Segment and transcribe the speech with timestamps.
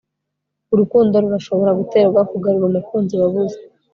[0.73, 3.57] Urukundo Rurashobora guterwa Kugarura Umukunzi Wabuze